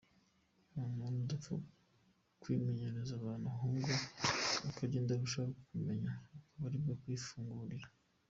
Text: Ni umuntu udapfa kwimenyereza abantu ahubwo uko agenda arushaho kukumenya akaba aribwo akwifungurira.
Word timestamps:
Ni 0.71 0.79
umuntu 0.89 1.17
udapfa 1.23 1.53
kwimenyereza 2.41 3.11
abantu 3.21 3.45
ahubwo 3.53 3.91
uko 4.67 4.79
agenda 4.87 5.09
arushaho 5.13 5.49
kukumenya 5.57 6.11
akaba 6.43 6.65
aribwo 6.67 6.91
akwifungurira. 6.97 7.87